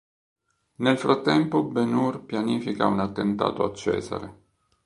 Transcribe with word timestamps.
Nel 0.77 0.97
frattempo 0.97 1.61
Ben 1.61 1.93
Hur 1.93 2.25
pianifica 2.25 2.87
un 2.87 3.01
attentato 3.01 3.63
a 3.63 3.71
Cesare. 3.71 4.39